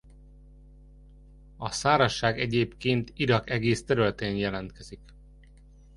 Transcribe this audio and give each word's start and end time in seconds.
A 1.57 1.71
szárazság 1.71 2.39
egyébként 2.39 3.11
Irak 3.15 3.49
egész 3.49 3.85
területén 3.85 4.35
jelentkezik. 4.37 5.01